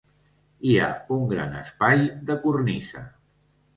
Hi 0.69 0.77
ha 0.77 0.87
un 1.17 1.21
gran 1.33 1.53
espai 1.59 2.03
de 2.31 2.39
cornisa. 2.47 3.05